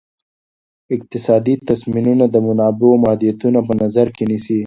اقتصادي 0.95 1.53
تصمیمونه 1.67 2.25
د 2.29 2.35
منابعو 2.47 3.01
محدودیتونه 3.03 3.59
په 3.67 3.73
نظر 3.81 4.07
کې 4.15 4.23
نیسي. 4.29 4.57